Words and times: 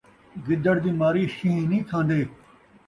گدڑ 0.45 0.75
دی 0.83 0.91
ماری 0.99 1.23
شین٘ہہ 1.35 1.65
نئیں 1.69 1.85
کھان٘دے 1.89 2.21